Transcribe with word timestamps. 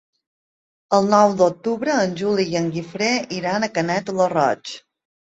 El 0.99 1.09
nou 1.09 1.33
d'octubre 1.41 1.97
en 2.05 2.15
Juli 2.21 2.45
i 2.53 2.57
en 2.61 2.69
Guifré 2.77 3.09
iran 3.41 3.67
a 3.67 3.69
Canet 3.75 4.09
lo 4.21 4.27
Roig. 4.33 4.73